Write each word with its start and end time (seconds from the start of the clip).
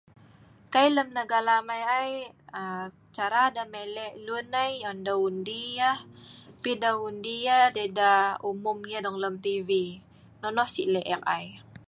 Kai 0.73 0.87
lem 0.95 1.09
negara 1.17 1.53
amai 1.61 1.81
ai, 1.97 2.13
cara 3.15 3.41
deh 3.55 3.67
mile' 3.73 4.15
lun 4.25 4.47
ai, 4.63 4.73
an 4.89 4.97
deh 5.05 5.17
undi 5.27 5.59
yah 5.79 5.99
pi 6.61 6.71
deh 6.81 6.95
undi 7.07 7.35
yah 7.45 7.65
an 7.83 7.91
deh 7.99 8.21
umum 8.51 8.79
yah 8.91 9.05
lem 9.23 9.35
TV,no 9.45 10.47
oh 10.63 10.69
si 10.73 10.81
lek 10.93 11.07
ek 11.15 11.23
ai 11.37 11.45